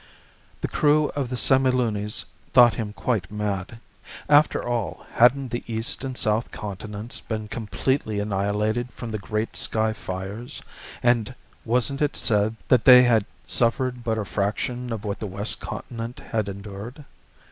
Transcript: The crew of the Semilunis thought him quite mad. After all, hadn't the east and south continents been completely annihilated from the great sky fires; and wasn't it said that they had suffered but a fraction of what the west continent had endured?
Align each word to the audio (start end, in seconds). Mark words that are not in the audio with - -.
The 0.61 0.67
crew 0.67 1.09
of 1.09 1.29
the 1.29 1.37
Semilunis 1.37 2.25
thought 2.53 2.73
him 2.73 2.91
quite 2.91 3.29
mad. 3.29 3.77
After 4.27 4.67
all, 4.67 5.05
hadn't 5.13 5.49
the 5.51 5.63
east 5.67 6.03
and 6.03 6.17
south 6.17 6.49
continents 6.49 7.21
been 7.21 7.47
completely 7.47 8.19
annihilated 8.19 8.89
from 8.95 9.11
the 9.11 9.19
great 9.19 9.55
sky 9.55 9.93
fires; 9.93 10.59
and 11.03 11.35
wasn't 11.65 12.01
it 12.01 12.17
said 12.17 12.55
that 12.67 12.85
they 12.85 13.03
had 13.03 13.27
suffered 13.45 14.03
but 14.03 14.17
a 14.17 14.25
fraction 14.25 14.91
of 14.91 15.05
what 15.05 15.19
the 15.19 15.27
west 15.27 15.59
continent 15.59 16.19
had 16.31 16.49
endured? 16.49 17.05